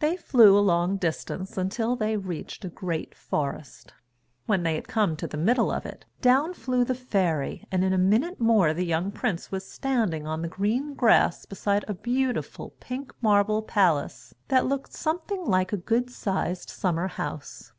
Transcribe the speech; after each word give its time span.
They 0.00 0.16
flew 0.16 0.58
a 0.58 0.58
long 0.58 0.96
distance, 0.96 1.56
until 1.56 1.94
they 1.94 2.16
reached 2.16 2.64
a 2.64 2.68
great 2.68 3.14
forest. 3.14 3.94
When 4.46 4.64
they 4.64 4.74
had 4.74 4.88
come 4.88 5.14
to 5.18 5.28
the 5.28 5.36
middle 5.36 5.70
of 5.70 5.86
it, 5.86 6.04
down 6.20 6.52
flew 6.52 6.84
the 6.84 6.96
fairy, 6.96 7.64
and 7.70 7.84
in 7.84 7.92
a 7.92 7.96
minute 7.96 8.40
more 8.40 8.74
the 8.74 8.84
young 8.84 9.12
prince 9.12 9.52
was 9.52 9.64
standing 9.70 10.26
on 10.26 10.42
the 10.42 10.48
green 10.48 10.94
grass 10.94 11.46
beside 11.46 11.84
a 11.86 11.94
beautiful 11.94 12.74
pink 12.80 13.12
marble 13.22 13.62
palace 13.62 14.34
that 14.48 14.66
looked 14.66 14.92
something 14.94 15.44
like 15.44 15.72
a 15.72 15.76
good 15.76 16.10
sized 16.10 16.68
summer 16.68 17.06
house. 17.06 17.70